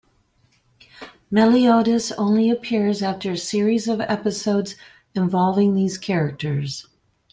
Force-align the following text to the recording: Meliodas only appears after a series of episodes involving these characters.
Meliodas 1.29 2.11
only 2.13 2.49
appears 2.49 3.03
after 3.03 3.33
a 3.33 3.37
series 3.37 3.87
of 3.87 4.01
episodes 4.01 4.75
involving 5.13 5.75
these 5.75 5.99
characters. 5.99 6.87